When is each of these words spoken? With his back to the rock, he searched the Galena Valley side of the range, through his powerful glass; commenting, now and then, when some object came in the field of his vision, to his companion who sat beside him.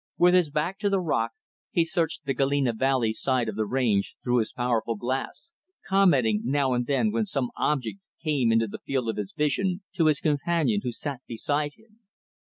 With 0.17 0.33
his 0.33 0.49
back 0.49 0.79
to 0.79 0.89
the 0.89 0.99
rock, 0.99 1.33
he 1.69 1.85
searched 1.85 2.25
the 2.25 2.33
Galena 2.33 2.73
Valley 2.73 3.13
side 3.13 3.47
of 3.47 3.55
the 3.55 3.67
range, 3.67 4.15
through 4.23 4.39
his 4.39 4.51
powerful 4.51 4.95
glass; 4.95 5.51
commenting, 5.87 6.41
now 6.43 6.73
and 6.73 6.87
then, 6.87 7.11
when 7.11 7.27
some 7.27 7.51
object 7.55 7.99
came 8.23 8.51
in 8.51 8.57
the 8.57 8.79
field 8.83 9.09
of 9.09 9.17
his 9.17 9.31
vision, 9.33 9.83
to 9.93 10.07
his 10.07 10.19
companion 10.19 10.81
who 10.81 10.91
sat 10.91 11.21
beside 11.27 11.73
him. 11.75 11.99